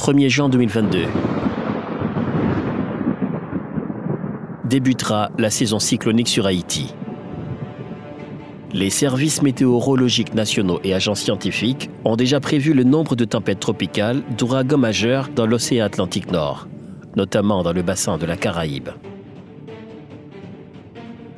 [0.00, 1.04] 1er juin 2022.
[4.64, 6.94] Débutera la saison cyclonique sur Haïti.
[8.72, 14.22] Les services météorologiques nationaux et agences scientifiques ont déjà prévu le nombre de tempêtes tropicales,
[14.38, 16.66] d'ouragans majeurs dans l'océan Atlantique Nord,
[17.14, 18.88] notamment dans le bassin de la Caraïbe.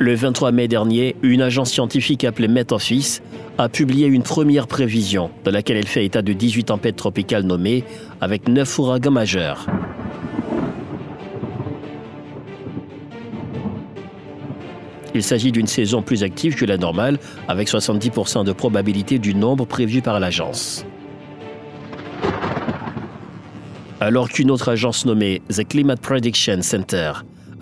[0.00, 3.22] Le 23 mai dernier, une agence scientifique appelée Met Office
[3.58, 7.84] a publié une première prévision dans laquelle elle fait état de 18 tempêtes tropicales nommées
[8.20, 9.66] avec 9 ouragans majeurs.
[15.14, 19.64] Il s'agit d'une saison plus active que la normale, avec 70% de probabilité du nombre
[19.64, 20.84] prévu par l'agence.
[24.00, 27.12] Alors qu'une autre agence nommée The Climate Prediction Center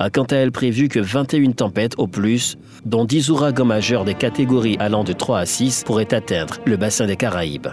[0.03, 4.15] a quant à elle prévu que 21 tempêtes au plus, dont 10 ouragans majeurs des
[4.15, 7.69] catégories allant de 3 à 6, pourraient atteindre le bassin des Caraïbes.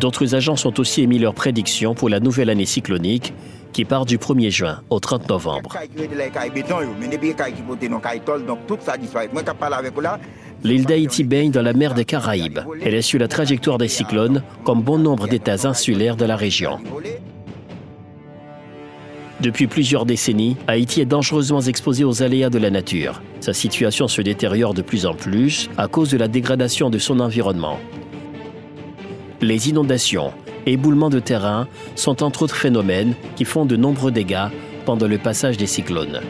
[0.00, 3.34] D'autres agences ont aussi émis leurs prédictions pour la nouvelle année cyclonique
[3.74, 5.76] qui part du 1er juin au 30 novembre.
[10.62, 12.60] L'île d'Haïti baigne dans la mer des Caraïbes.
[12.82, 16.78] Elle est sur la trajectoire des cyclones, comme bon nombre d'États insulaires de la région.
[19.44, 23.20] Depuis plusieurs décennies, Haïti est dangereusement exposé aux aléas de la nature.
[23.40, 27.20] Sa situation se détériore de plus en plus à cause de la dégradation de son
[27.20, 27.78] environnement.
[29.42, 30.32] Les inondations,
[30.64, 34.48] éboulements de terrain sont entre autres phénomènes qui font de nombreux dégâts
[34.86, 36.22] pendant le passage des cyclones.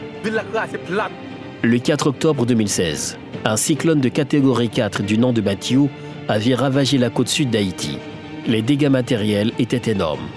[1.61, 5.83] Le 4 octobre 2016, un cyclone de catégorie 4 du nom de Mathieu
[6.27, 7.97] avait ravagé la côte sud d'Haïti.
[8.45, 10.27] Les dégâts matériels étaient énormes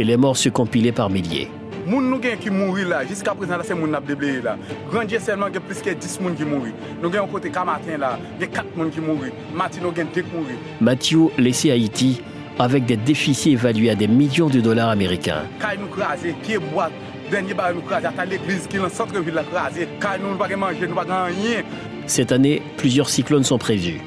[0.00, 1.50] et les morts se compilaient par milliers.
[1.86, 4.54] Moun nou gen ki mouri la, jiska prezant la se moun nap debleye la.
[4.92, 6.72] Grandje selman gen plus ke 10 moun ki mouri.
[7.00, 9.32] Nou gen yon kote Kamatin la, gen 4 moun ki mouri.
[9.56, 10.56] Mati nou gen 2 mouri.
[10.80, 12.20] Mathieu laissé Haïti
[12.58, 15.44] avec des déficits évalués à des millions de dollars américains.
[15.60, 16.96] Kay nou krasé, pied boîte,
[17.32, 19.88] denye bar nou krasé, ata l'église qui dans centre-ville la krasé.
[20.00, 21.64] Kay nou nou bagay manger, nou bagay rien.
[22.06, 24.00] Cette année, plusieurs cyclones sont prévus.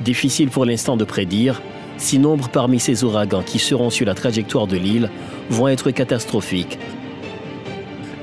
[0.00, 1.60] Difficile pour l'instant de prédire
[2.00, 5.10] si nombre parmi ces ouragans qui seront sur la trajectoire de l'île
[5.50, 6.78] vont être catastrophiques.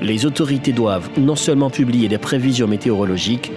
[0.02, 3.50] Les autorités doivent non seulement publier des prévisions météorologiques,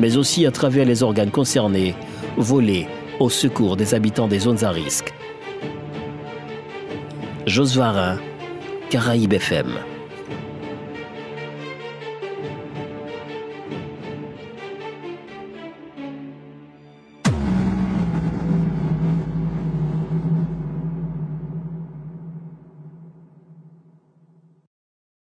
[0.00, 1.94] mais aussi à travers les organes concernés,
[2.36, 2.86] voler
[3.20, 5.12] au secours des habitants des zones à risque.
[7.46, 8.18] Jos Varin,
[8.90, 9.68] Caraïbes FM.